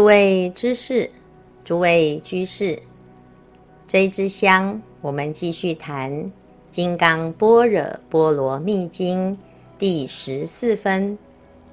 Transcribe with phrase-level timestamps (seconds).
[0.00, 1.10] 诸位知识，
[1.62, 2.78] 诸位居士，
[3.86, 6.10] 这一支香，我们继续谈
[6.70, 9.36] 《金刚般若波罗蜜经》
[9.76, 11.18] 第十四分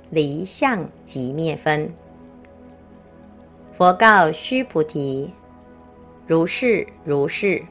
[0.10, 1.94] 离相即灭分。
[3.72, 5.32] 佛告须菩提
[6.28, 7.64] ：“如是如是，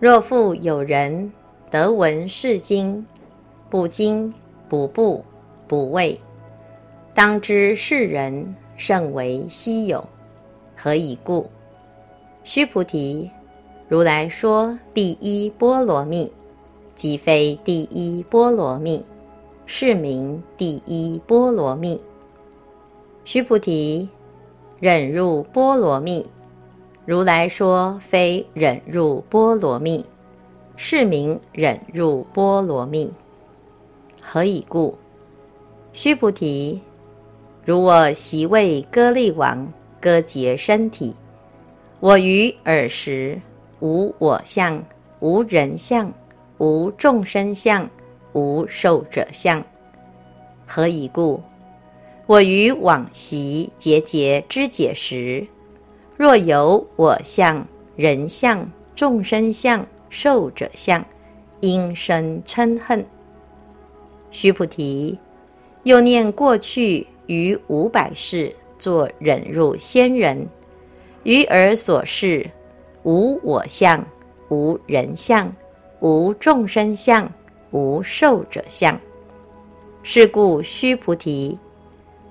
[0.00, 1.32] 若复有人
[1.70, 3.06] 得闻是经，
[3.70, 4.32] 不惊
[4.68, 5.24] 不怖
[5.68, 6.20] 不畏，
[7.14, 10.08] 当知是人。”甚为希有，
[10.74, 11.50] 何以故？
[12.42, 13.30] 须菩提，
[13.90, 16.32] 如来说第一波罗蜜，
[16.94, 19.04] 即非第一波罗蜜，
[19.66, 22.00] 是名第一波罗蜜。
[23.22, 24.08] 须菩提，
[24.78, 26.30] 忍入波罗蜜，
[27.04, 30.06] 如来说非忍入波罗蜜，
[30.74, 33.12] 是名忍入波罗蜜。
[34.22, 34.96] 何以故？
[35.92, 36.80] 须菩提。
[37.64, 41.14] 如我昔为割利王割截身体，
[42.00, 43.40] 我于尔时
[43.80, 44.82] 无我相，
[45.20, 46.12] 无人相，
[46.58, 47.88] 无众生相，
[48.32, 49.62] 无寿者相。
[50.66, 51.42] 何以故？
[52.26, 55.46] 我于往昔节节肢解时，
[56.16, 61.04] 若有我相、人相、众生相、寿者相，
[61.60, 63.04] 应生嗔恨。
[64.30, 65.18] 须菩提，
[65.82, 67.06] 又念过去。
[67.30, 70.48] 于五百世作忍辱仙人，
[71.22, 72.50] 于尔所示
[73.04, 74.04] 无我相，
[74.48, 75.54] 无人相，
[76.00, 77.32] 无众生相，
[77.70, 79.00] 无寿者相。
[80.02, 81.60] 是故须菩提，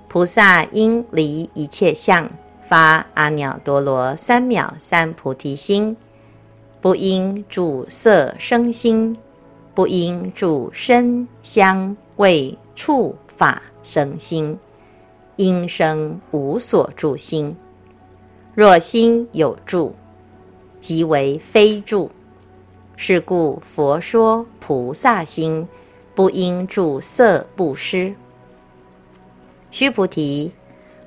[0.10, 2.30] 菩萨应离一切相，
[2.62, 5.96] 发阿耨多罗三藐三菩提心，
[6.82, 9.16] 不应住色生心，
[9.74, 14.60] 不应住声香味触法生心。
[15.40, 17.56] 应生无所住心，
[18.54, 19.96] 若心有住，
[20.82, 22.12] 即为非住。
[22.98, 25.66] 是故佛说菩萨心
[26.14, 28.16] 不应住色布施。
[29.72, 30.52] 须菩提，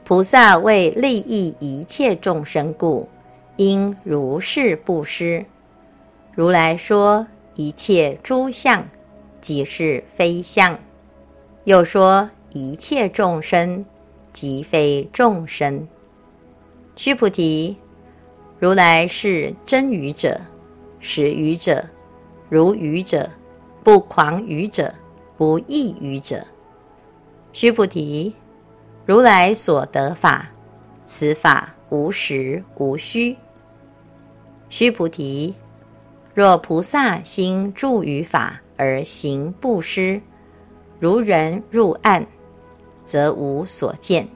[0.03, 3.11] 菩萨为利益一切众生故，
[3.57, 5.45] 应如是布施。
[6.35, 8.89] 如来说一切诸相，
[9.43, 10.79] 即是非相。
[11.65, 13.85] 又说一切众生。
[14.33, 15.87] 即非众生。
[16.95, 17.77] 须菩提，
[18.59, 20.41] 如来是真愚者，
[21.01, 21.87] 实愚者，
[22.49, 23.31] 如愚者，
[23.83, 24.95] 不狂愚者，
[25.37, 26.47] 不异愚者。
[27.53, 28.35] 须菩提，
[29.05, 30.51] 如来所得法，
[31.05, 33.37] 此法无实无虚。
[34.69, 35.55] 须菩提，
[36.35, 40.23] 若菩萨心住于法而行布施，
[40.99, 42.27] 如人入暗。
[43.05, 44.29] 则无所见。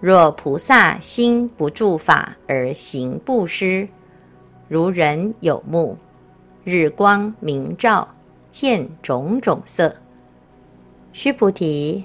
[0.00, 3.88] 若菩萨心不住法而行布施，
[4.68, 5.98] 如人有目，
[6.64, 8.14] 日光明照，
[8.50, 9.96] 见种种色。
[11.12, 12.04] 须菩提，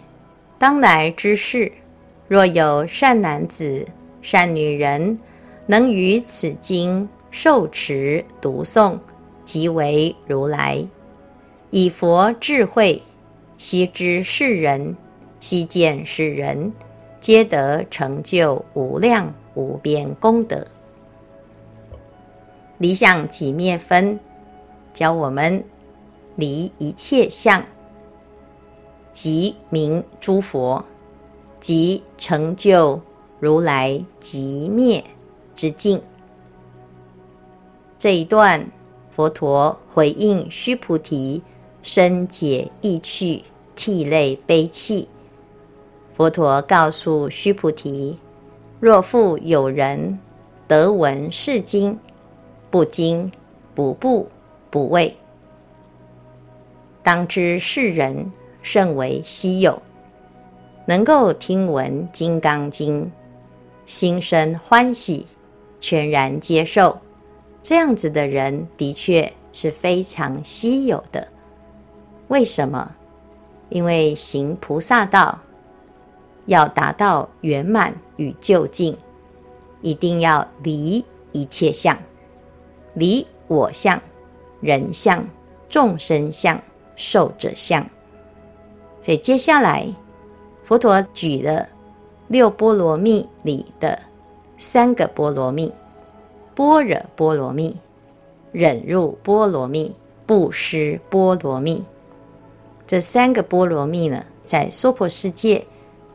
[0.57, 1.71] 当来之事，
[2.27, 3.85] 若有善男子、
[4.21, 5.19] 善女人，
[5.67, 8.99] 能于此经受持读诵，
[9.45, 10.85] 即为如来。
[11.69, 13.03] 以佛智慧，
[13.57, 14.97] 悉知世人。
[15.45, 16.73] 悉见是人，
[17.19, 20.65] 皆得成就无量无边功德。
[22.79, 24.19] 离相即灭分，
[24.91, 25.63] 教我们
[26.35, 27.63] 离一切相，
[29.11, 30.83] 即名诸佛，
[31.59, 32.99] 即成就
[33.39, 35.03] 如来即灭
[35.55, 36.01] 之境。
[37.99, 38.71] 这一段，
[39.11, 41.43] 佛陀回应须菩提，
[41.83, 43.43] 深解意趣，
[43.75, 45.07] 涕泪悲泣。
[46.15, 48.17] 佛陀告诉须菩提
[48.79, 50.17] ：“若复有人
[50.65, 51.99] 得闻是经，
[52.71, 53.29] 不惊
[53.73, 54.29] 不怖
[54.69, 55.17] 不畏，
[57.03, 58.31] 当知是人
[58.61, 59.81] 甚为希有。
[60.85, 63.05] 能够听闻《金刚经》，
[63.85, 65.27] 心生欢喜，
[65.81, 66.97] 全然接受，
[67.61, 71.27] 这样子的人的确是非常稀有的。
[72.29, 72.95] 为什么？
[73.67, 75.37] 因为行菩萨道。”
[76.45, 78.97] 要达到圆满与究竟，
[79.81, 81.97] 一定要离一切相，
[82.93, 84.01] 离我相、
[84.61, 85.27] 人相、
[85.67, 86.61] 众生相、
[86.95, 87.89] 寿者相。
[89.01, 89.93] 所以接下来，
[90.63, 91.69] 佛陀举了
[92.27, 93.99] 六波罗蜜里的
[94.57, 95.73] 三个波罗蜜：
[96.55, 97.77] 般若波罗蜜、
[98.51, 99.95] 忍辱波罗蜜、
[100.25, 101.83] 布施波罗蜜。
[102.87, 105.65] 这三个波罗蜜呢，在娑婆世界。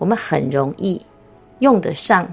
[0.01, 1.03] 我们很容易
[1.59, 2.33] 用得上，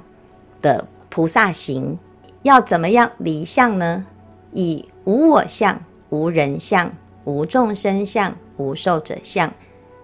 [0.61, 1.99] 的菩萨行，
[2.43, 4.05] 要怎么样离相呢？
[4.53, 6.93] 以无我相、无人相、
[7.25, 9.53] 无众生相、无寿者相，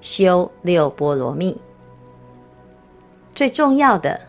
[0.01, 1.57] 修六波罗蜜。
[3.33, 4.19] 最重要的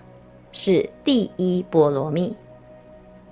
[0.52, 2.36] 是第一波罗蜜。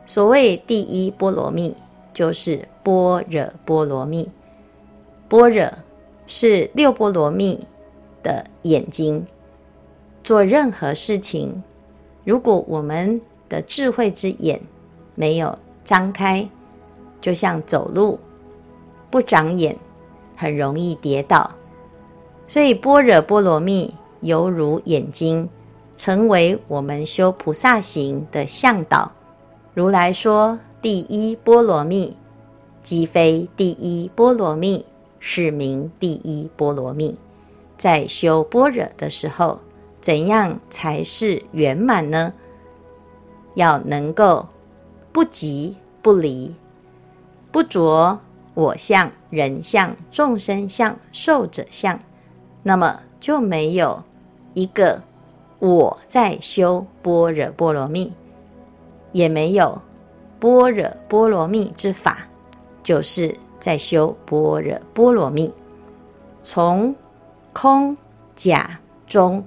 [0.04, 1.76] 所谓第一波罗蜜，
[2.12, 4.32] 就是般若波罗蜜。
[5.28, 5.70] 般若
[6.26, 7.68] 是六波罗蜜
[8.20, 9.24] 的眼睛。
[10.22, 11.62] 做任何事情，
[12.24, 14.60] 如果我们的智慧之眼
[15.16, 16.48] 没有张开，
[17.20, 18.20] 就像走路
[19.10, 19.76] 不长眼，
[20.36, 21.50] 很容易跌倒。
[22.46, 25.48] 所以般若波罗蜜犹如眼睛，
[25.96, 29.10] 成为我们修菩萨行的向导。
[29.74, 32.16] 如来说第一波罗蜜，
[32.84, 34.84] 即非第一波罗蜜，
[35.18, 37.18] 是名第一波罗蜜。
[37.76, 39.58] 在修般若的时候。
[40.02, 42.34] 怎样才是圆满呢？
[43.54, 44.48] 要能够
[45.12, 46.56] 不即不离，
[47.52, 48.18] 不着
[48.54, 52.00] 我相、人相、众生相、寿者相，
[52.64, 54.02] 那么就没有
[54.54, 55.02] 一个
[55.60, 58.12] 我在修般若波罗蜜，
[59.12, 59.80] 也没有
[60.40, 62.26] 般若波罗蜜之法，
[62.82, 65.54] 就是在修般若波罗蜜，
[66.42, 66.96] 从
[67.52, 67.96] 空
[68.34, 69.44] 假中。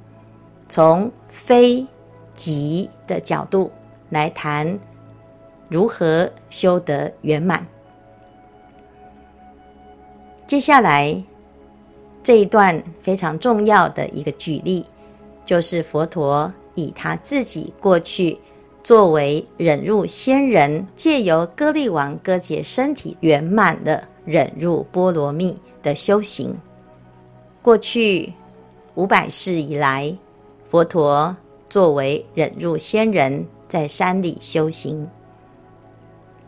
[0.76, 1.88] 从非
[2.34, 3.72] 即的角度
[4.10, 4.78] 来谈
[5.70, 7.66] 如何修得圆满。
[10.46, 11.24] 接下来
[12.22, 14.86] 这一段非常重要的一个举例，
[15.46, 18.38] 就是佛陀以他自己过去
[18.84, 26.60] 作为忍辱仙人，借由歌利王割截身体圆满的忍辱波罗蜜的修行。
[27.62, 28.34] 过去
[28.96, 30.18] 五百世以来。
[30.66, 31.38] 佛陀
[31.70, 35.08] 作为忍辱仙人，在山里修行。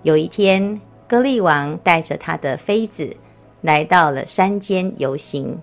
[0.02, 3.16] 有一天，歌利王带着他的妃子
[3.62, 5.60] 来到了山间游行，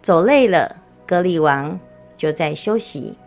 [0.00, 0.76] 走累了，
[1.06, 1.78] 歌利王
[2.16, 3.18] 就在休息，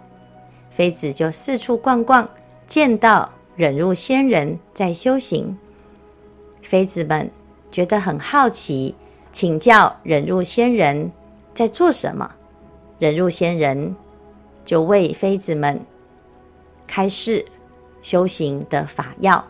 [0.72, 2.28] 妃子就四处逛逛，
[2.66, 5.56] 见到忍辱仙人在修行，
[6.63, 7.30] 妃子们
[7.69, 8.95] 觉得很好奇，
[9.31, 11.12] 请教忍辱仙人
[11.54, 12.34] 在做什么。
[12.98, 13.95] 忍辱仙人。
[14.69, 15.83] 就为妃子们
[16.86, 17.44] 开示
[18.04, 19.44] 修行的法要，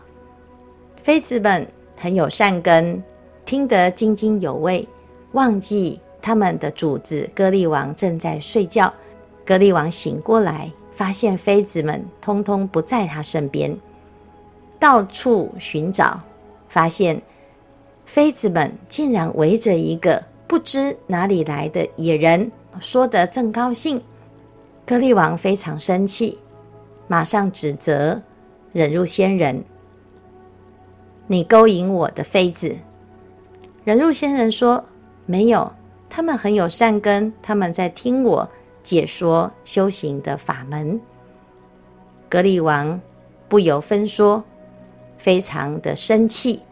[0.96, 3.04] 妃子们很有善根，
[3.44, 4.88] 听得津津有味，
[5.32, 8.94] 忘记他们的主子歌利王正在睡觉。
[9.44, 13.78] 歌利王醒过来，发现妃子们通通不在他身边，
[14.78, 16.22] 到处寻找，
[16.66, 17.20] 发现
[18.06, 22.50] 妃子们竟然围着一个不知哪里来的野人，
[22.80, 24.02] 说得正高兴。
[24.90, 26.38] 歌利王非常生气，
[27.06, 28.22] 马上指责
[28.72, 29.62] 忍辱仙人
[31.28, 32.76] ：“你勾引我的妃子。”
[33.86, 34.84] 忍辱仙人说
[35.26, 35.72] ：“没有，
[36.08, 38.48] 他们很有善根，他们在听我
[38.82, 41.00] 解说修行的法门。”
[42.28, 43.00] 歌利王
[43.48, 44.42] 不由分说，
[45.16, 46.64] 非常的生气。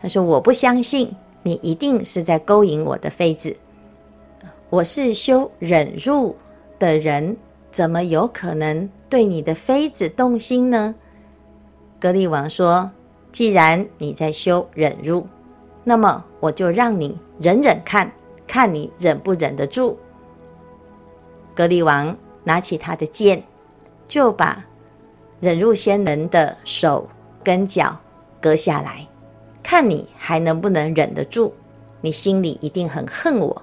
[0.00, 3.56] 他说：“我不相信你一定是在勾引我的妃子，
[4.70, 6.36] 我是修忍辱
[6.78, 7.36] 的人。”
[7.78, 10.96] 怎么有可能对你的妃子动心呢？
[12.00, 12.90] 格利王说
[13.30, 15.24] ：“既然你在修忍辱，
[15.84, 18.10] 那么我就让你忍忍看，
[18.48, 19.96] 看你忍不忍得住。”
[21.54, 23.44] 格利王拿起他的剑，
[24.08, 24.66] 就把
[25.38, 27.08] 忍辱仙人的手
[27.44, 27.96] 跟脚
[28.40, 29.06] 割下来，
[29.62, 31.52] 看你还能不能忍得住？
[32.00, 33.62] 你心里一定很恨我。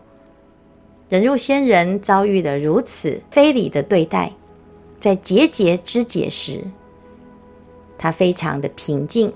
[1.07, 4.31] 忍辱仙人遭遇了如此非礼的对待，
[5.00, 6.62] 在节节之解时，
[7.95, 9.31] 他非常的平静。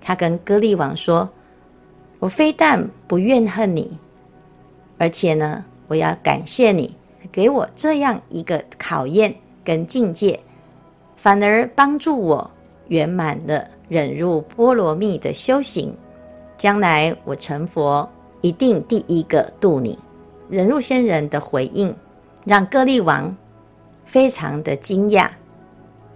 [0.00, 1.30] 他跟歌利王说
[2.18, 3.96] ：“我非但不怨恨你，
[4.98, 6.96] 而且呢，我要感谢你
[7.30, 10.40] 给我这样一个考验跟境界，
[11.16, 12.50] 反而帮助我
[12.88, 15.96] 圆满的忍辱波罗蜜的修行。
[16.56, 18.08] 将来我成佛，
[18.40, 19.96] 一定第一个度你。”
[20.48, 21.94] 忍辱仙人的回应
[22.46, 23.34] 让歌利王
[24.04, 25.30] 非常的惊讶，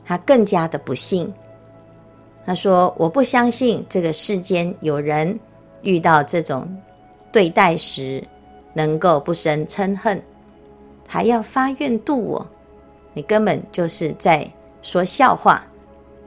[0.04, 1.32] 他更加的不信。
[2.44, 5.38] 他说：“我不相信这个世间有人
[5.82, 6.80] 遇到这种
[7.32, 8.23] 对待时
[8.75, 10.23] 能够不生嗔恨，
[11.06, 12.47] 还要发愿度我。
[13.14, 14.50] 你根本就是在
[14.82, 15.64] 说笑话。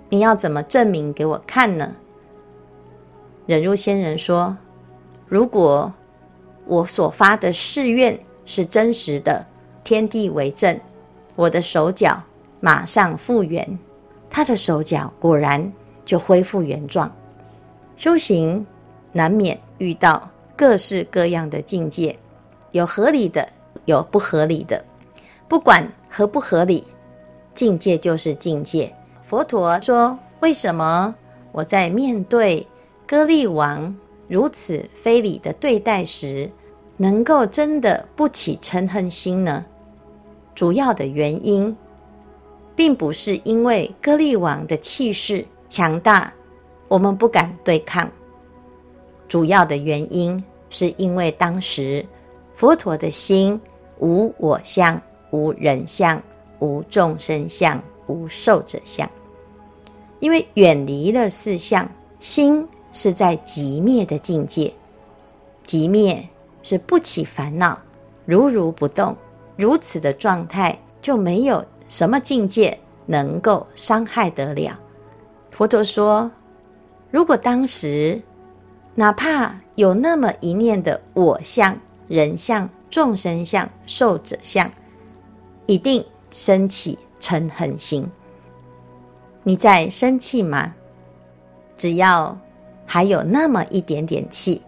[0.10, 1.96] 你要怎么证明给我看呢？”
[3.46, 4.58] 忍辱仙人说
[5.28, 5.94] ：“如果……”
[6.66, 9.46] 我所发的誓愿是真实的，
[9.84, 10.80] 天地为证，
[11.36, 12.22] 我的手脚
[12.60, 13.80] 马上复原。
[14.30, 15.72] 他的手脚果然
[16.06, 17.12] 就恢复原状。
[17.98, 18.66] 修行
[19.12, 22.18] 难免遇到各式各样的境界，
[22.72, 23.48] 有合理的，
[23.86, 24.84] 有不合理的。
[25.48, 26.86] 不管合不合理，
[27.54, 28.96] 境界就是境界。
[29.22, 31.14] 佛陀说：“为什么
[31.52, 32.66] 我在面对
[33.06, 33.94] 歌利王
[34.32, 36.50] 如此非礼的对待时，
[36.96, 39.66] 能够真的不起嗔恨心呢？
[40.56, 41.76] 主要的原因，
[42.74, 46.34] 并不是因为歌利王的气势强大，
[46.88, 48.10] 我们不敢对抗。
[49.28, 52.06] 主要的原因，是因为当时
[52.54, 53.60] 佛陀的心
[54.00, 56.24] 无我相、无人相、
[56.60, 59.12] 无众生相、无寿者相。
[60.22, 64.74] 因为远离了四相，心是在极灭的境界。
[65.64, 66.28] 极灭
[66.64, 67.80] 是不起烦恼，
[68.26, 69.16] 如如不动，
[69.56, 74.80] 如此的状态就没有什么境界能够伤害得了。
[75.52, 76.32] 佛陀说，
[77.12, 78.22] 如果当时
[78.96, 84.70] 哪怕有那么一念的我相、人相、众生相、寿者相，
[85.66, 88.10] 一定升起嗔恨心。
[89.44, 90.76] 你在生气吗？
[91.78, 92.38] 只要
[92.94, 94.62] 还有那么一点点气，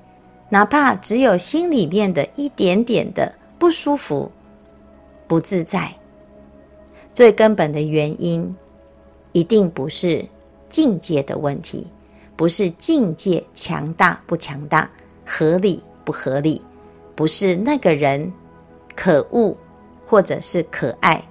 [0.48, 4.32] 哪怕只有心里面的一点点的不舒服、
[5.27, 5.94] 不自在，
[7.13, 8.56] 最根本的原因
[9.34, 10.25] 一定不是
[10.70, 11.88] 境界的问题，
[12.38, 14.89] 不是境界强大不强大、
[15.25, 16.63] 合理不合理，
[17.15, 18.32] 不是那个人
[18.96, 19.53] 可恶
[20.06, 21.22] 或者是可爱，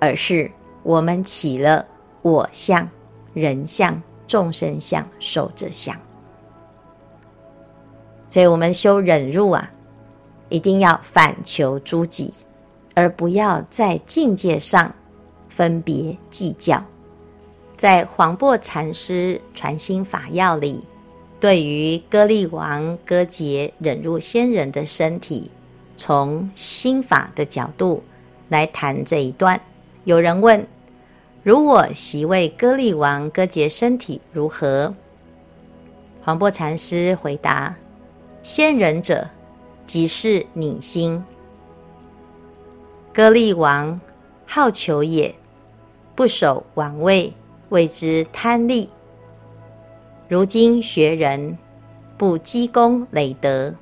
[0.00, 0.50] 而是
[0.82, 1.86] 我们起了。
[2.22, 2.90] 我相、
[3.32, 5.96] 人相、众生相、寿者相，
[8.28, 9.70] 所以我们修忍辱啊，
[10.48, 12.34] 一定要反求诸己，
[12.94, 14.94] 而不要在境界上
[15.48, 16.84] 分别计较。
[17.76, 20.86] 在黄檗禅师传心法要里，
[21.38, 25.50] 对于歌利王割截忍辱仙人的身体，
[25.96, 28.02] 从心法的角度
[28.48, 29.60] 来谈这一段。
[30.04, 30.66] 有人问。
[31.42, 34.92] 如我习为歌利王割截身体如何？
[36.20, 37.76] 黄檗禅师回答：
[38.46, 39.28] 先人者，
[39.86, 41.24] 即是你心。
[43.12, 44.00] 歌利王
[44.46, 45.34] 好求也，
[46.14, 47.32] 不守王位，
[47.70, 48.88] 谓之贪利。
[50.28, 51.58] 如今学人
[52.16, 53.74] 不积功累德，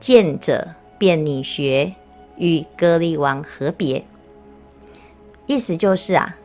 [0.00, 0.66] 见者
[0.98, 1.94] 便拟学，
[2.38, 4.04] 与歌利王何别？
[5.46, 6.36] 意思就是啊。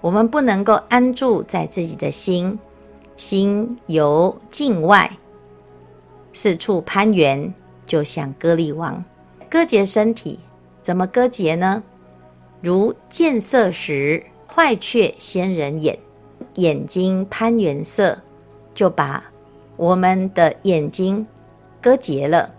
[0.00, 2.58] 我们不能够安住在自己的心，
[3.16, 5.08] 心由境外
[6.34, 7.54] 四处攀缘，
[7.86, 9.02] 就像歌利王
[9.48, 10.40] 割截身体，
[10.82, 11.82] 怎么割截呢？
[12.60, 15.98] 如见色时坏却仙人眼，
[16.56, 18.20] 眼睛攀缘色，
[18.74, 19.32] 就把
[19.76, 21.26] 我们的眼睛
[21.80, 22.50] 割截了；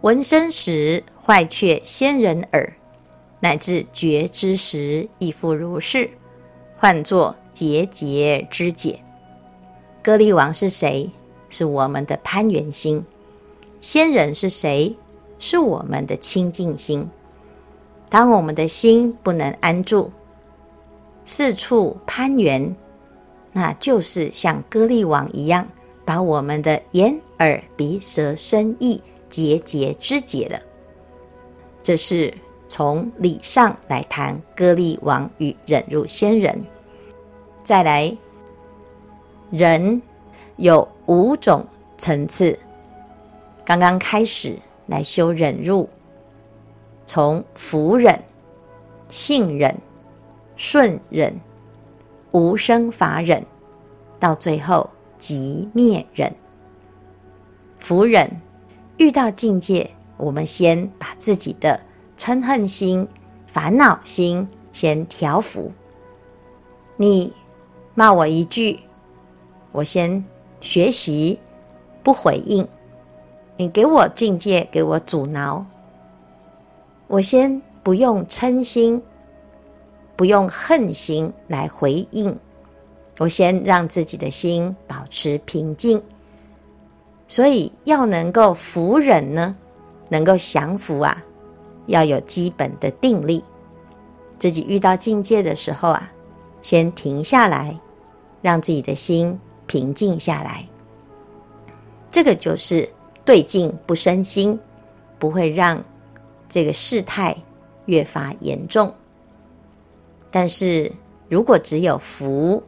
[0.00, 2.72] 闻声时坏却仙人耳，
[3.40, 6.10] 乃至觉知时亦复如是。
[6.78, 9.00] 唤作结节肢解。
[10.00, 11.10] 歌利王是谁？
[11.48, 13.04] 是我们的攀缘心。
[13.80, 14.96] 仙人是谁？
[15.38, 17.08] 是我们的清净心。
[18.08, 20.10] 当我们的心不能安住，
[21.24, 22.74] 四处攀缘，
[23.52, 25.68] 那就是像歌利王一样，
[26.04, 30.60] 把我们的眼、耳、鼻、舌、身、意节节肢解了。
[31.82, 32.34] 这是。
[32.70, 36.66] 从理上来谈歌利王与忍辱仙人，
[37.64, 38.14] 再来，
[39.50, 40.02] 人
[40.58, 42.58] 有五种层次。
[43.64, 45.88] 刚刚开始来修忍辱，
[47.06, 48.22] 从服忍、
[49.08, 49.78] 信忍、
[50.56, 51.40] 顺忍、
[52.32, 53.46] 无生法忍，
[54.18, 56.34] 到最后即灭忍。
[57.78, 58.40] 服忍
[58.96, 61.80] 遇到境界，我们先把自己的。
[62.18, 63.06] 嗔恨心、
[63.46, 65.70] 烦恼心，先调服。
[66.96, 67.32] 你
[67.94, 68.80] 骂我一句，
[69.70, 70.24] 我先
[70.60, 71.38] 学习
[72.02, 72.66] 不回应。
[73.56, 75.66] 你给我境界，给我阻挠，
[77.08, 79.02] 我先不用嗔心，
[80.14, 82.38] 不用恨心来回应。
[83.18, 86.00] 我先让自己的心保持平静。
[87.26, 89.56] 所以要能够服忍呢，
[90.08, 91.24] 能够降服啊。
[91.86, 93.42] 要有基本的定力，
[94.38, 96.12] 自己遇到境界的时候啊，
[96.62, 97.80] 先停下来，
[98.42, 100.66] 让自己的心平静下来。
[102.08, 102.88] 这个就是
[103.24, 104.58] 对境不生心，
[105.18, 105.84] 不会让
[106.48, 107.36] 这个事态
[107.86, 108.92] 越发严重。
[110.30, 110.90] 但是
[111.28, 112.62] 如果只有福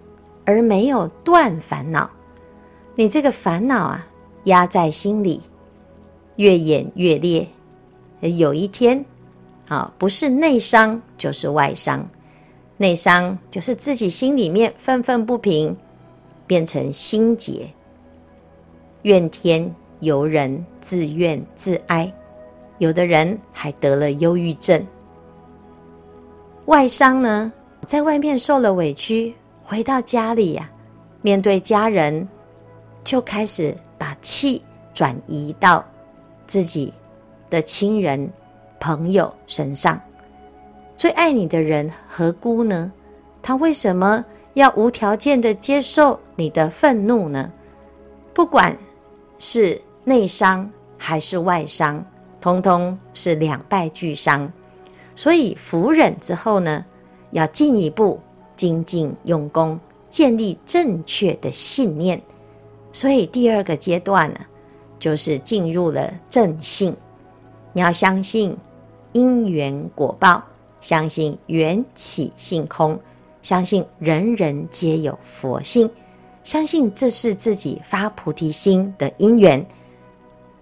[0.44, 2.08] 而没有断烦恼，
[2.94, 4.06] 你这个烦恼啊
[4.44, 5.40] 压在心里，
[6.36, 7.46] 越演越烈，
[8.20, 9.04] 有一天
[9.68, 12.06] 啊，不是内伤就是外伤。
[12.76, 15.76] 内伤就是自己心里面愤愤不平，
[16.50, 17.72] 变成心结，
[19.02, 22.12] 怨天尤人，自怨自哀。
[22.78, 24.84] 有的人还得了忧郁症。
[26.64, 27.52] 外伤呢，
[27.86, 30.68] 在外面受了委屈，回到家里呀、
[31.22, 32.26] 面对家人，
[33.04, 34.60] 就开始把气
[34.92, 35.84] 转移到
[36.48, 36.92] 自己
[37.48, 38.28] 的亲人、
[38.80, 40.00] 朋友身上。
[40.96, 42.92] 最爱你的人何辜呢？
[43.40, 47.52] 他为什么要无条件的接受你的愤怒呢？
[48.34, 48.76] 不管
[49.38, 52.04] 是内伤还是外伤，
[52.40, 54.52] 通通是两败俱伤。
[55.14, 56.84] 所以服忍之后呢，
[57.30, 58.20] 要进一步
[58.56, 59.78] 精进用功，
[60.08, 62.22] 建立正确的信念。
[62.92, 64.40] 所以第二个阶段呢，
[64.98, 66.96] 就是进入了正信。
[67.72, 68.56] 你要相信
[69.12, 70.44] 因缘果报。
[70.80, 72.98] 相信缘起性空，
[73.42, 75.90] 相信人人皆有佛性，
[76.44, 79.66] 相信这是自己发菩提心的因缘，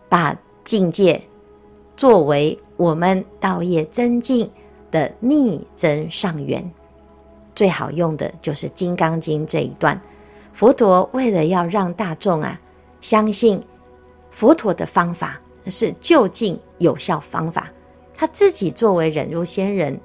[0.09, 1.21] 把境界
[1.97, 4.51] 作为我们道业增进
[4.91, 6.71] 的逆增上缘。
[7.55, 10.01] 最好用的就是《金刚经》这一段。
[10.53, 12.61] 佛陀为了要让大众啊
[13.01, 13.61] 相信
[14.31, 17.69] 佛陀的方法是就近有效方法，
[18.15, 20.01] 他自己作为忍辱仙人。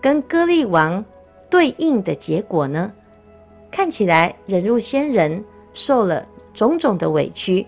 [0.00, 1.04] 跟歌利王
[1.50, 2.92] 对应的结果呢？
[3.70, 7.66] 看起来忍辱仙人受了种种的委屈，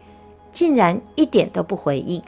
[0.50, 2.22] 竟然一点都不回应。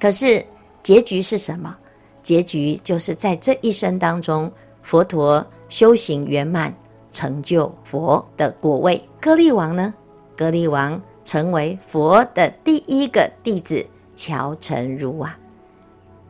[0.00, 0.44] 可是
[0.82, 1.76] 结局是什么？
[2.22, 6.74] 结局就是在这一生当中，佛陀修行圆满，
[7.10, 9.02] 成就佛的果位。
[9.20, 9.92] 歌利王呢？
[10.36, 15.38] 歌利王成为佛的第一个弟子乔成如啊。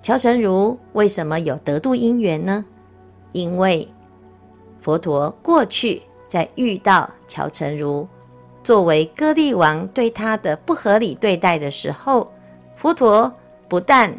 [0.01, 2.64] 乔成如为什么有得度因缘呢？
[3.33, 3.87] 因为
[4.81, 8.09] 佛陀过去在遇到乔陈如
[8.62, 12.33] 作为歌利王对他的不合理对待的时候，
[12.77, 13.33] 佛陀
[13.69, 14.12] 不但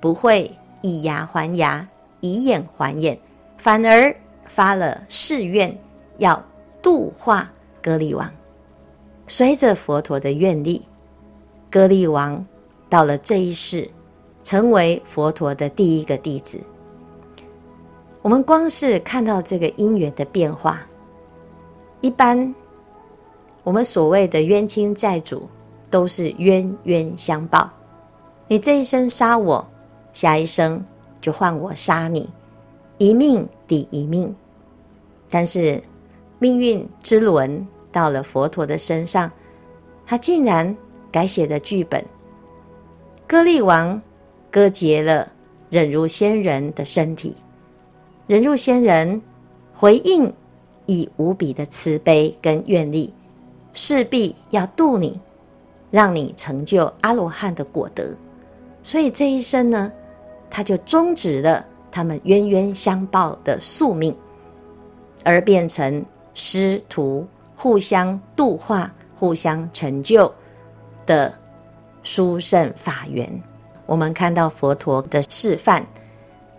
[0.00, 0.50] 不会
[0.82, 1.88] 以牙还牙、
[2.20, 3.18] 以眼还眼，
[3.56, 5.76] 反而发了誓愿
[6.18, 6.44] 要
[6.82, 7.50] 度化
[7.82, 8.30] 歌利王。
[9.26, 10.86] 随着佛陀的愿力，
[11.70, 12.44] 歌利王
[12.88, 13.90] 到了这一世。
[14.44, 16.60] 成为佛陀的第一个弟子。
[18.26, 20.80] 我们光是看到这个因缘的变化，
[22.00, 22.52] 一般
[23.62, 25.48] 我们所谓的冤亲债主
[25.90, 27.70] 都是冤冤相报。
[28.48, 29.64] 你这一生杀我，
[30.12, 30.84] 下一生
[31.20, 32.28] 就换我杀你，
[32.98, 34.34] 一命抵一命。
[35.30, 35.80] 但是
[36.40, 39.30] 命运之轮到了佛陀的身上，
[40.04, 40.76] 他竟然
[41.12, 42.04] 改写了剧本。
[43.28, 44.02] 歌利王。
[44.50, 45.30] 割截了
[45.70, 47.36] 忍辱仙人的身体，
[48.26, 49.22] 人入仙人
[49.72, 50.32] 回应
[50.86, 53.12] 以无比的慈悲跟愿力，
[53.72, 55.20] 势必要度你，
[55.90, 58.16] 让你成就阿罗汉的果德。
[58.82, 59.92] 所以这一生呢，
[60.50, 64.16] 他就终止了他们冤冤相报的宿命，
[65.24, 70.32] 而变成师徒互相度化、互相成就
[71.04, 71.32] 的
[72.02, 73.42] 殊胜法缘。
[73.86, 75.86] 我们看到佛陀的示范，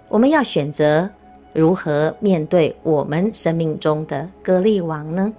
[0.07, 1.09] 我们要选择
[1.57, 5.33] 如何面对我们生命中的歌利王呢？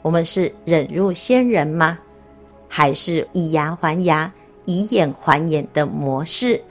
[0.00, 1.98] 我们是忍辱仙人吗？
[2.68, 4.32] 还是以牙还牙、
[4.64, 6.64] 以眼还眼的模式，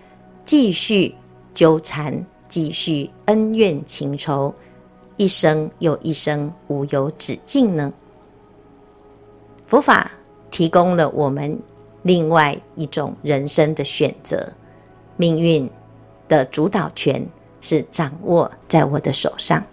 [0.43, 1.13] 继续
[1.53, 4.55] 纠缠，继续恩怨情仇，
[5.15, 7.93] 一生又一生无有止境呢？
[9.67, 10.09] 佛法
[10.49, 11.59] 提供了我们。
[12.01, 14.53] 另外一种人生的选择，
[15.17, 15.69] 命运
[16.27, 17.25] 的主导权
[17.63, 19.63] 是掌握在我的手上。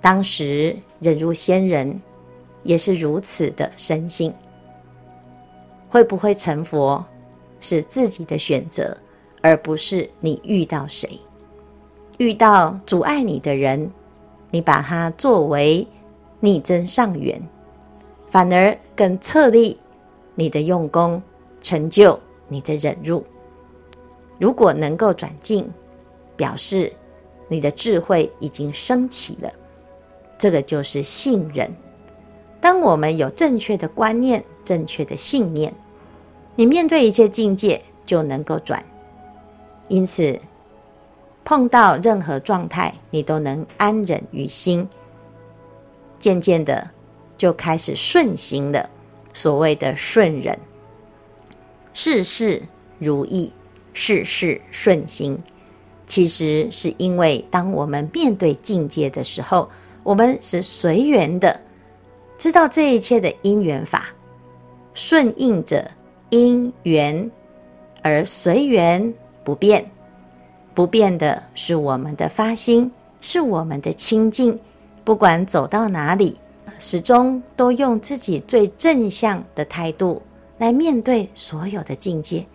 [0.00, 2.00] 当时忍辱仙人
[2.62, 4.32] 也是如此的深信，
[5.90, 7.04] 会不会成佛
[7.58, 8.96] 是自己的选择，
[9.42, 11.20] 而不是你遇到谁。
[12.18, 13.90] 遇到阻碍你的人，
[14.52, 15.84] 你把它作为
[16.38, 17.42] 逆增上缘，
[18.28, 19.76] 反而更策立
[20.36, 21.20] 你的用功。
[21.60, 23.24] 成就你的忍辱，
[24.38, 25.68] 如果能够转进，
[26.36, 26.90] 表示
[27.48, 29.52] 你的智慧已经升起了。
[30.38, 31.74] 这个就是信任。
[32.60, 35.74] 当我们有正确的观念、正确的信念，
[36.56, 38.84] 你面对一切境界就能够转。
[39.88, 40.40] 因此，
[41.44, 44.88] 碰到任何状态，你都能安忍于心。
[46.18, 46.90] 渐渐的，
[47.36, 48.90] 就开始顺行了。
[49.32, 50.58] 所谓的顺忍，
[51.94, 52.62] 事事
[52.98, 53.52] 如意，
[53.92, 55.40] 事事顺心，
[56.08, 59.68] 其实是因为当我们面对境界的时候，
[60.02, 61.60] 我们是随缘的，
[62.36, 64.08] 知道这一切的因缘法，
[64.94, 65.88] 顺应着
[66.30, 67.30] 因缘
[68.02, 69.88] 而随缘不变。
[70.74, 72.90] 不变的是我们的发心，
[73.20, 74.58] 是我们的清净。
[75.04, 76.36] 不管走到哪里，
[76.78, 80.22] 始终都用自己最正向的态度
[80.58, 82.46] 来面对所有的境界，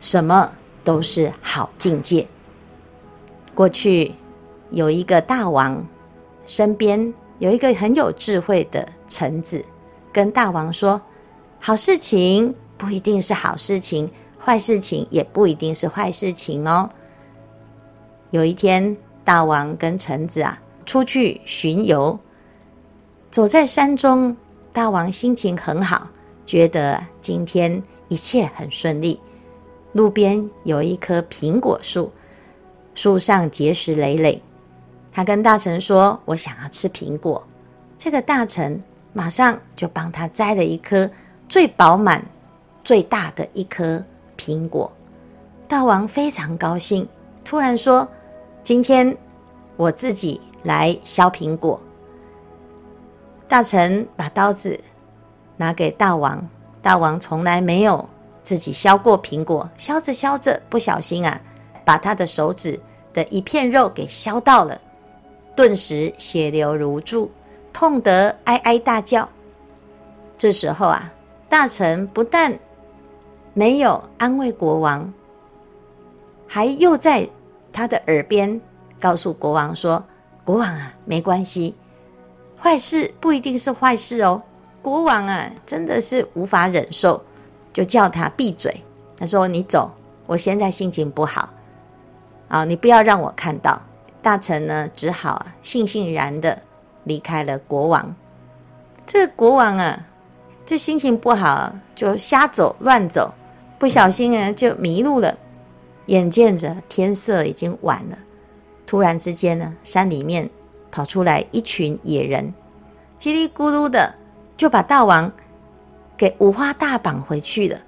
[0.00, 2.26] 什么都是好境界。
[3.58, 4.12] 过去
[4.70, 5.84] 有一个大王，
[6.46, 9.64] 身边有一个很有智慧的臣子，
[10.12, 11.02] 跟大王说
[11.58, 16.88] ：“好事情不一定是好事情，坏事情也不一定是坏事情哦。”
[18.30, 22.16] 有一天，大王跟臣子啊出去巡游，
[23.28, 24.36] 走在山中，
[24.72, 26.10] 大王心情很好，
[26.46, 29.18] 觉得今天一切很顺利。
[29.94, 32.12] 路边有一棵苹果树，
[32.98, 34.42] 树上结实累累。
[35.12, 37.46] 他跟大臣说：“我想要吃苹果。”
[37.96, 38.82] 这个大臣
[39.12, 41.08] 马上就帮他摘了一颗
[41.48, 42.26] 最饱满、
[42.82, 44.04] 最大的一颗
[44.36, 44.90] 苹果。
[45.68, 47.08] 大王非常高兴，
[47.44, 48.08] 突然说。
[48.64, 49.16] 今天
[49.76, 51.80] 我自己来削苹果。
[53.46, 54.78] 大臣把刀子
[55.56, 56.46] 拿给大王，
[56.82, 58.06] 大王从来没有
[58.42, 61.40] 自己削过苹果，削着削着不小心啊，
[61.88, 62.78] 把他的手指
[63.14, 64.78] 的一片肉给削到了，
[65.56, 67.30] 顿时血流如注，
[67.72, 69.26] 痛得哀哀大叫。
[70.36, 71.10] 这时候啊，
[71.48, 72.58] 大臣不但
[73.54, 75.10] 没有安慰国王，
[76.46, 77.26] 还又在。
[77.72, 78.60] 他的耳边
[79.00, 80.04] 告诉国王说
[80.44, 81.74] ：“国王啊，没关系，
[82.60, 84.42] 坏事不一定是坏事哦。”
[84.82, 87.22] 国王啊，真的是无法忍受，
[87.72, 88.84] 就叫他闭嘴。
[89.16, 89.90] 他说：“你走，
[90.26, 91.48] 我现在心情不好，
[92.48, 93.80] 啊，你不要让我看到。”
[94.20, 96.60] 大臣呢，只好啊，悻悻然的
[97.04, 98.14] 离开了国王。
[99.06, 100.06] 这个国王啊，
[100.66, 103.32] 这心情不好，就瞎走乱走，
[103.78, 105.38] 不小心啊，就迷路了。
[106.06, 108.18] 眼见着天色已经晚了，
[108.86, 110.50] 突然之间呢，山里面
[110.90, 112.52] 跑出来一群野人，
[113.18, 114.14] 叽里咕噜的
[114.56, 115.30] 就把大王
[116.16, 117.78] 给五花大绑回去了。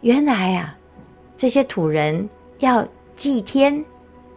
[0.00, 0.76] 原来啊，
[1.36, 2.28] 这些土人
[2.60, 2.86] 要
[3.18, 3.84] 祭天，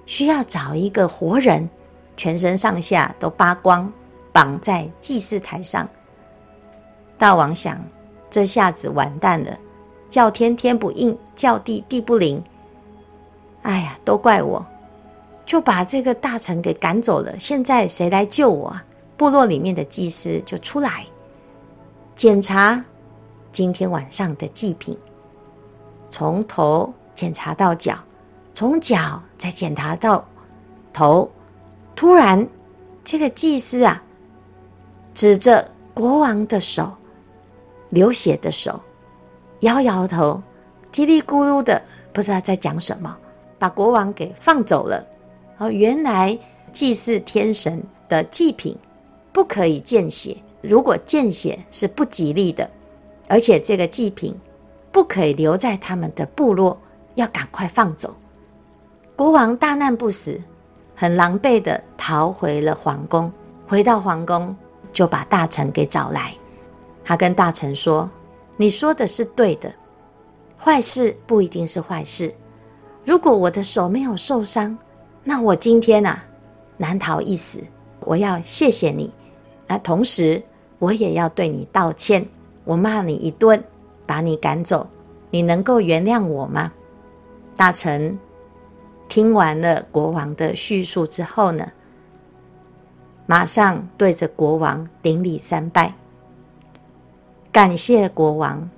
[0.08, 1.70] 需要找一个活人，
[2.18, 3.94] 全身上下都扒光，
[4.34, 5.88] 绑在祭祀台上。
[7.16, 7.80] 大王想，
[8.28, 9.56] 这下子完蛋了，
[10.10, 12.44] 叫天天不应，叫地地不灵。
[13.62, 14.66] 哎呀，都怪我，
[15.46, 17.38] 就把这个大臣给赶走了。
[17.38, 18.76] 现在谁来救我？
[19.16, 21.06] 部落里面的祭司就出来
[22.16, 22.84] 检查
[23.52, 24.98] 今天晚上的祭品，
[26.10, 28.00] 从头检查到脚，
[28.54, 30.26] 从脚再检查到
[30.94, 31.30] 头。
[31.96, 32.48] 突然，
[33.04, 34.02] 这个祭司啊，
[35.14, 36.92] 指着国王的手，
[37.90, 38.82] 流血的手，
[39.60, 40.42] 摇摇头，
[40.92, 43.18] 叽里咕噜的，不知道在讲什么。
[43.60, 45.06] 把国王给放走了。
[45.60, 46.36] 哦，原来
[46.72, 48.76] 祭祀天神的祭品
[49.32, 52.68] 不可以见血，如果见血是不吉利的，
[53.28, 54.36] 而且这个祭品
[54.92, 56.82] 不可以留在他们的部落，
[57.14, 58.16] 要赶快放走。
[59.22, 60.42] 国王大难不死，
[60.96, 63.32] 很狼狈的逃回了皇宫。
[63.68, 64.56] 回到皇宫，
[64.92, 66.34] 就把大臣给找来。
[67.06, 68.10] 他跟大臣说
[68.58, 69.72] ：“你说的是对的，
[70.58, 72.34] 坏事不一定是坏事。”
[73.06, 74.76] 如果我的手没有受伤，
[75.24, 76.24] 那我今天啊
[76.78, 77.62] 难逃一死。
[78.00, 79.14] 我要谢谢你，
[79.68, 80.42] 啊，同时
[80.80, 82.28] 我也要对你道歉。
[82.64, 83.64] 我骂你一顿，
[84.08, 84.88] 把你赶走，
[85.30, 86.72] 你能够原谅我吗？
[87.56, 88.18] 大臣
[89.12, 91.70] 听完了国王的叙述之后呢，
[93.26, 95.94] 马上对着国王顶礼三拜，
[97.52, 98.70] 感谢国王，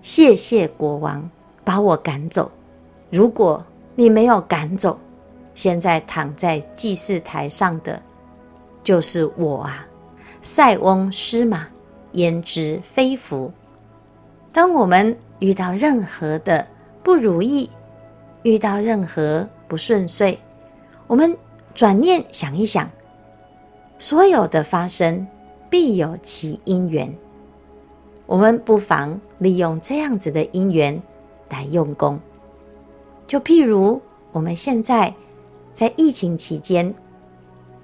[0.00, 1.28] 谢谢国王
[1.64, 2.52] 把我赶走。
[3.10, 3.66] 如果
[3.96, 4.96] 你没有赶走，
[5.52, 8.00] 现在躺在祭祀台上的
[8.84, 9.84] 就是我啊！
[10.42, 11.66] 塞翁失马，
[12.12, 13.52] 焉知非福。
[14.52, 16.64] 当我们遇到任何的
[17.02, 17.68] 不如意，
[18.44, 20.38] 遇到任何不顺遂，
[21.06, 21.36] 我们
[21.74, 22.88] 转念想一想，
[23.98, 25.26] 所有的发生
[25.68, 27.12] 必有其因缘。
[28.26, 31.02] 我们不妨利用这样子的因缘
[31.48, 32.20] 来用功。
[33.26, 35.14] 就譬如我们现在
[35.74, 36.94] 在疫情期间，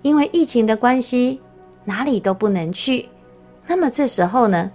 [0.03, 1.41] 因为疫情的关系，
[1.85, 3.09] 哪里都不能去，
[3.67, 4.71] 那么这时候呢，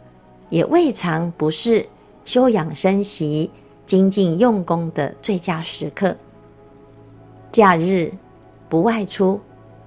[0.50, 1.88] 也未尝不是
[2.24, 3.52] 休养生息、
[3.86, 6.18] 精进用功的最佳时刻。
[7.52, 8.14] 假日
[8.68, 9.40] 不外出，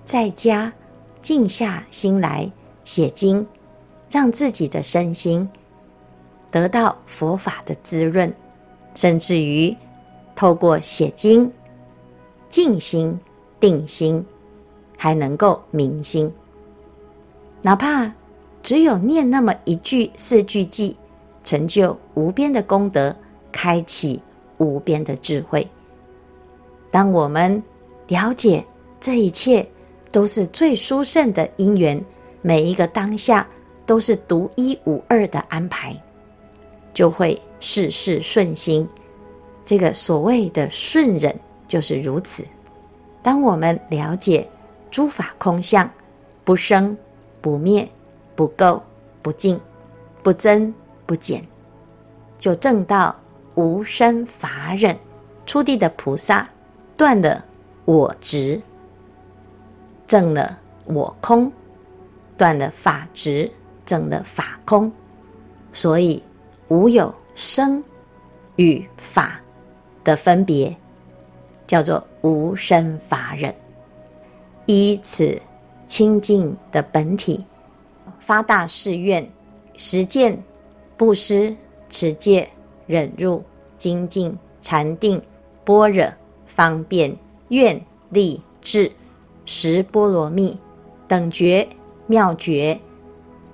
[0.04, 0.72] 在家
[1.20, 2.50] 静下心来
[2.84, 3.46] 写经，
[4.10, 5.48] 让自己的身心
[6.50, 8.32] 得到佛法的滋润，
[8.94, 9.76] 甚至于
[10.34, 11.52] 透过写经
[12.48, 13.18] 静心
[13.60, 14.24] 定心，
[14.96, 16.32] 还能够明心。
[17.60, 18.14] 哪怕
[18.62, 20.94] 只有念那么一句四句偈，
[21.44, 23.14] 成就无边的功德，
[23.52, 24.22] 开启
[24.58, 25.68] 无边的智慧。
[26.90, 27.62] 当我们
[28.06, 28.64] 了解
[29.00, 29.68] 这一切
[30.10, 32.02] 都是最殊胜的因缘，
[32.42, 33.46] 每一个当下
[33.84, 35.94] 都是独一无二的安排，
[36.94, 38.88] 就会事事顺心。
[39.64, 41.34] 这个所谓的顺忍
[41.66, 42.44] 就是如此。
[43.22, 44.48] 当我们了解
[44.90, 45.90] 诸法空相，
[46.44, 46.96] 不生。
[47.40, 47.88] 不灭，
[48.34, 48.82] 不垢，
[49.22, 49.58] 不净，
[50.24, 50.74] 不增，
[51.06, 51.40] 不减，
[52.36, 53.14] 就正到
[53.58, 54.96] 无生法忍。
[55.44, 56.48] 出地的菩萨
[56.96, 57.44] 断了
[57.84, 58.62] 我执，
[60.06, 61.50] 证了我空，
[62.36, 63.50] 断了法执，
[63.84, 64.92] 证了法空。
[65.72, 66.22] 所以
[66.68, 67.82] 无有生
[68.54, 69.40] 与法
[70.04, 70.76] 的分别，
[71.66, 73.52] 叫做无生法忍。
[74.66, 75.42] 依此。
[75.88, 77.46] 清净的本体，
[78.20, 79.26] 发大誓愿，
[79.74, 80.44] 实践
[80.98, 81.56] 布施、
[81.88, 82.50] 持戒、
[82.86, 83.42] 忍辱、
[83.78, 85.22] 精进、禅定、
[85.64, 86.04] 般若、
[86.46, 87.16] 方便、
[87.48, 88.92] 愿、力、智、
[89.46, 90.58] 十波罗蜜
[91.06, 91.68] 等觉
[92.06, 92.80] 妙觉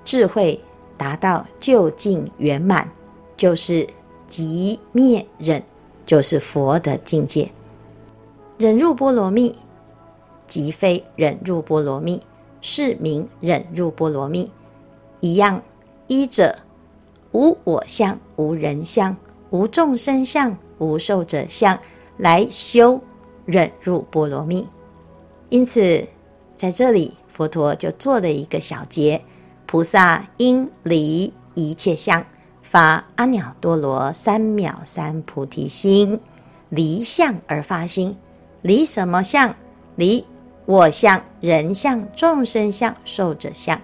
[0.03, 0.59] 智慧，
[0.97, 2.91] 达到究竟圆满，
[3.37, 3.87] 就是
[4.27, 5.63] 即灭忍，
[6.05, 7.53] 就是佛的境界。
[8.59, 9.55] 忍入波罗蜜。
[10.47, 12.21] 即非忍入波罗蜜，
[12.61, 14.53] 是名忍入波罗蜜。
[15.21, 15.63] 一样，
[16.07, 16.59] 依着
[17.33, 19.17] 无我相、无人相、
[19.55, 21.79] 无众生相、无寿者相
[22.17, 23.01] 来修
[23.45, 24.67] 忍辱波罗蜜。
[25.49, 26.09] 因此，
[26.57, 29.23] 在这里佛陀就做了一个小结：
[29.65, 32.27] 菩萨应离一切相，
[32.63, 36.19] 发阿耨多罗三藐三菩提心，
[36.69, 38.17] 离相而发心。
[38.61, 39.55] 离什么相？
[39.95, 40.27] 离。
[40.67, 43.81] 我相、人相、众生相、寿者相，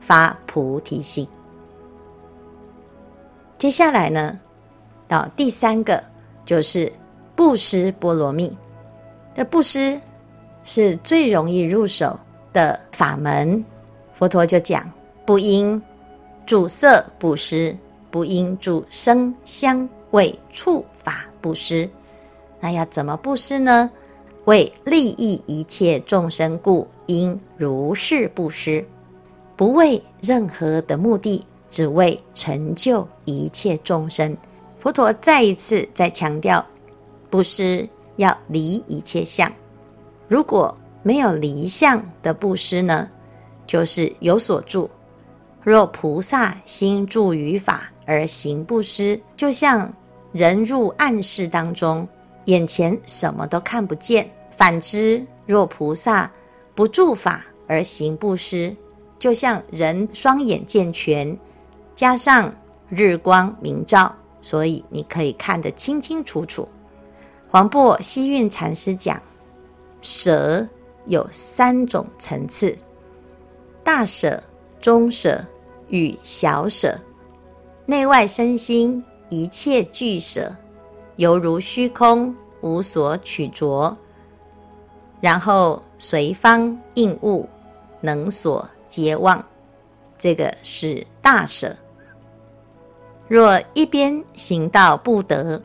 [0.00, 1.26] 发菩提心。
[3.56, 4.40] 接下来呢，
[5.06, 6.02] 到第三个
[6.46, 6.92] 就是
[7.34, 8.56] 布施波罗蜜。
[9.34, 10.00] 这布施
[10.62, 12.18] 是最容易入手
[12.52, 13.64] 的法门。
[14.12, 14.90] 佛陀就讲：
[15.26, 15.80] 不应
[16.46, 17.76] 主色布施，
[18.10, 21.88] 不应主声香味触法布施。
[22.60, 23.90] 那要怎么布施呢？
[24.44, 28.86] 为利益一切众生故，应如是布施，
[29.56, 34.36] 不为任何的目的，只为成就一切众生。
[34.84, 36.62] 佛陀再一次再强调，
[37.30, 39.50] 布施要离一切相。
[40.28, 43.08] 如果没有离相的布施呢，
[43.66, 44.90] 就是有所住。
[45.62, 49.90] 若菩萨心住于法而行布施，就像
[50.32, 52.06] 人入暗室当中。
[52.44, 54.30] 眼前什么都看不见。
[54.50, 56.30] 反之，若菩萨
[56.74, 58.76] 不住法而行布施，
[59.18, 61.34] 就像人双眼健全，
[61.96, 62.54] 加上
[62.90, 64.14] 日光明照，
[64.44, 66.68] 所以你可以看得清清楚楚。
[67.48, 69.22] 黄檗希运禅师讲，
[70.02, 70.68] 舍
[71.06, 72.76] 有三种层次：
[73.82, 74.42] 大舍、
[74.82, 75.42] 中舍
[75.88, 77.00] 与小舍。
[77.86, 80.54] 内外身心一切俱舍。
[81.16, 83.96] 犹如虚空，无所取着，
[85.22, 87.48] 然后随方应物，
[88.02, 89.42] 能所皆忘，
[90.18, 91.74] 这个是大舍。
[93.26, 95.62] 若一边行道不得，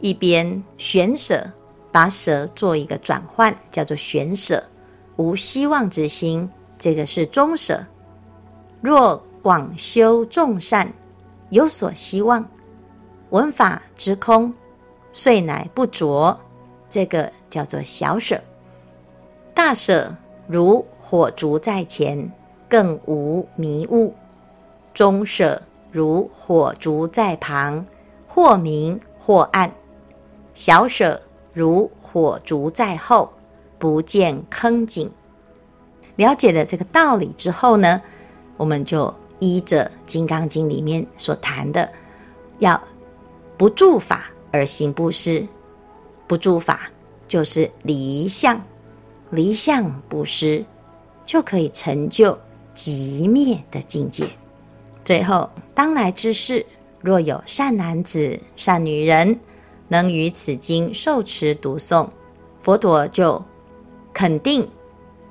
[0.00, 1.50] 一边悬舍，
[1.90, 4.62] 把舍做一个转换，叫做悬舍，
[5.16, 7.84] 无希望之心，这个是中舍。
[8.80, 10.92] 若广修众善，
[11.50, 12.48] 有所希望，
[13.30, 14.52] 闻法知空。
[15.10, 16.38] 遂乃不着，
[16.88, 18.40] 这个叫做小舍。
[19.54, 20.14] 大舍
[20.46, 22.30] 如火烛在前，
[22.68, 24.12] 更无迷雾；
[24.92, 27.86] 中舍如火烛在旁，
[28.26, 29.70] 或明或暗；
[30.54, 31.20] 小舍
[31.52, 33.32] 如火烛在后，
[33.78, 35.10] 不见坑井。
[36.16, 38.02] 了解了这个道理之后呢，
[38.56, 41.90] 我们就依着《金刚经》里面所谈的，
[42.58, 42.80] 要
[43.56, 44.30] 不住法。
[44.50, 45.46] 而行布施，
[46.26, 46.90] 不住法
[47.26, 48.58] 就是离相，
[49.30, 50.64] 离相布施，
[51.26, 52.38] 就可以成就
[52.72, 54.26] 极灭的境界。
[55.08, 56.66] 最后，当来之世，
[57.00, 59.40] 若有善男子、善女人，
[59.88, 62.10] 能于此经受持读诵，
[62.60, 63.42] 佛陀就
[64.12, 64.68] 肯定，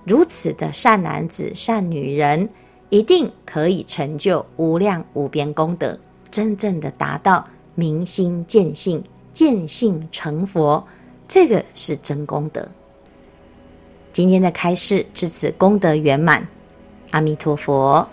[0.04, 2.50] 如此的善男子、善女人，
[2.90, 6.00] 一定可以成就无量无边功德，
[6.32, 10.88] 真正的达到明心见性、见性成佛，
[11.28, 12.68] 这个是真功德。
[14.12, 16.48] 今天的开示至此功德圆满，
[17.12, 18.10] 阿弥陀佛。